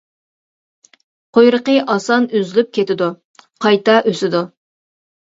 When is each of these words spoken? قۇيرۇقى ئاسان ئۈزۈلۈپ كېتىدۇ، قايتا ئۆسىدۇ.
قۇيرۇقى 1.37 1.75
ئاسان 1.95 2.25
ئۈزۈلۈپ 2.39 2.71
كېتىدۇ، 2.77 3.09
قايتا 3.67 3.99
ئۆسىدۇ. 4.13 4.41